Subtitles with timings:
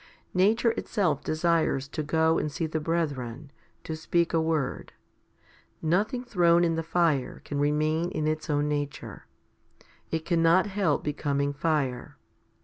[0.33, 3.51] Nature itself desires to go and see the brethren,
[3.83, 4.93] to speak a word.
[5.79, 9.27] Nothing thrown in the fire can remain in its own nature.
[10.09, 12.17] It cannot help becoming fire.